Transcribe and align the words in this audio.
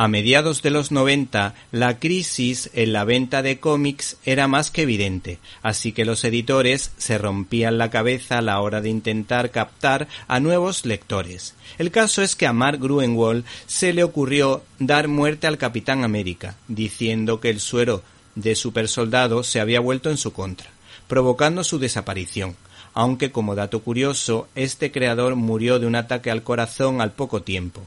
A 0.00 0.06
mediados 0.06 0.62
de 0.62 0.70
los 0.70 0.92
90, 0.92 1.56
la 1.72 1.98
crisis 1.98 2.70
en 2.72 2.92
la 2.92 3.02
venta 3.02 3.42
de 3.42 3.58
cómics 3.58 4.16
era 4.24 4.46
más 4.46 4.70
que 4.70 4.82
evidente, 4.82 5.40
así 5.60 5.90
que 5.90 6.04
los 6.04 6.22
editores 6.22 6.92
se 6.98 7.18
rompían 7.18 7.78
la 7.78 7.90
cabeza 7.90 8.38
a 8.38 8.42
la 8.42 8.60
hora 8.60 8.80
de 8.80 8.90
intentar 8.90 9.50
captar 9.50 10.06
a 10.28 10.38
nuevos 10.38 10.86
lectores. 10.86 11.56
El 11.78 11.90
caso 11.90 12.22
es 12.22 12.36
que 12.36 12.46
a 12.46 12.52
Mark 12.52 12.78
Gruenwald 12.78 13.44
se 13.66 13.92
le 13.92 14.04
ocurrió 14.04 14.62
dar 14.78 15.08
muerte 15.08 15.48
al 15.48 15.58
Capitán 15.58 16.04
América, 16.04 16.54
diciendo 16.68 17.40
que 17.40 17.50
el 17.50 17.58
suero 17.58 18.04
de 18.36 18.54
supersoldado 18.54 19.42
se 19.42 19.58
había 19.58 19.80
vuelto 19.80 20.10
en 20.10 20.16
su 20.16 20.32
contra, 20.32 20.70
provocando 21.08 21.64
su 21.64 21.80
desaparición, 21.80 22.54
aunque 22.94 23.32
como 23.32 23.56
dato 23.56 23.80
curioso, 23.80 24.46
este 24.54 24.92
creador 24.92 25.34
murió 25.34 25.80
de 25.80 25.88
un 25.88 25.96
ataque 25.96 26.30
al 26.30 26.44
corazón 26.44 27.00
al 27.00 27.10
poco 27.10 27.42
tiempo 27.42 27.84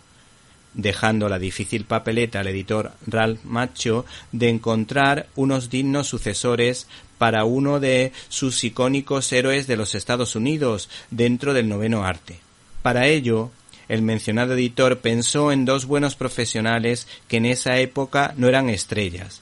dejando 0.74 1.28
la 1.30 1.40
difícil 1.40 1.86
papeleta 1.86 2.40
al 2.40 2.48
editor 2.48 2.92
Ralph 3.08 3.44
Macho 3.44 4.06
de 4.32 4.50
encontrar 4.50 5.28
unos 5.36 5.70
dignos 5.70 6.08
sucesores 6.08 6.88
para 7.18 7.46
uno 7.46 7.80
de 7.80 8.14
sus 8.30 8.64
icónicos 8.64 9.32
héroes 9.32 9.68
de 9.68 9.76
los 9.76 9.96
Estados 9.96 10.36
Unidos 10.36 10.90
dentro 11.10 11.54
del 11.54 11.70
noveno 11.70 12.04
arte. 12.04 12.40
Para 12.82 13.08
ello, 13.08 13.52
el 13.90 14.02
mencionado 14.02 14.54
editor 14.54 15.00
pensó 15.00 15.52
en 15.52 15.66
dos 15.66 15.86
buenos 15.86 16.16
profesionales 16.16 17.08
que 17.28 17.38
en 17.38 17.46
esa 17.46 17.78
época 17.78 18.34
no 18.38 18.48
eran 18.48 18.70
estrellas, 18.70 19.42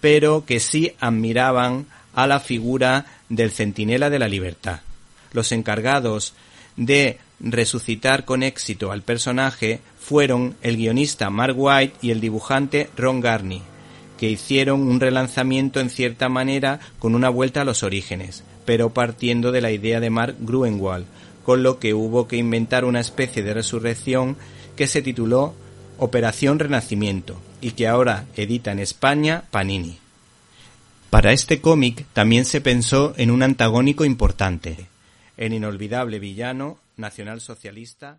pero 0.00 0.44
que 0.44 0.60
sí 0.60 0.92
admiraban 1.00 1.86
a 2.12 2.26
la 2.26 2.40
figura 2.40 3.06
del 3.28 3.52
centinela 3.52 4.10
de 4.10 4.18
la 4.18 4.28
libertad. 4.28 4.80
Los 5.32 5.52
encargados 5.52 6.34
de 6.76 7.18
resucitar 7.40 8.24
con 8.24 8.42
éxito 8.42 8.92
al 8.92 9.02
personaje 9.02 9.80
fueron 10.04 10.54
el 10.60 10.76
guionista 10.76 11.30
Mark 11.30 11.54
White 11.56 11.94
y 12.02 12.10
el 12.10 12.20
dibujante 12.20 12.90
Ron 12.94 13.22
Garney, 13.22 13.62
que 14.18 14.28
hicieron 14.28 14.82
un 14.82 15.00
relanzamiento 15.00 15.80
en 15.80 15.88
cierta 15.88 16.28
manera 16.28 16.78
con 16.98 17.14
una 17.14 17.30
vuelta 17.30 17.62
a 17.62 17.64
los 17.64 17.82
orígenes, 17.82 18.44
pero 18.66 18.90
partiendo 18.90 19.50
de 19.50 19.62
la 19.62 19.70
idea 19.70 20.00
de 20.00 20.10
Mark 20.10 20.36
Gruenwald, 20.40 21.06
con 21.42 21.62
lo 21.62 21.78
que 21.78 21.94
hubo 21.94 22.28
que 22.28 22.36
inventar 22.36 22.84
una 22.84 23.00
especie 23.00 23.42
de 23.42 23.54
resurrección 23.54 24.36
que 24.76 24.88
se 24.88 25.00
tituló 25.00 25.54
Operación 25.96 26.58
Renacimiento 26.58 27.40
y 27.62 27.70
que 27.70 27.88
ahora 27.88 28.26
edita 28.36 28.72
en 28.72 28.80
España 28.80 29.44
Panini. 29.50 29.96
Para 31.08 31.32
este 31.32 31.62
cómic 31.62 32.04
también 32.12 32.44
se 32.44 32.60
pensó 32.60 33.14
en 33.16 33.30
un 33.30 33.42
antagónico 33.42 34.04
importante, 34.04 34.86
el 35.38 35.54
inolvidable 35.54 36.18
villano 36.18 36.78
nacionalsocialista. 36.98 38.18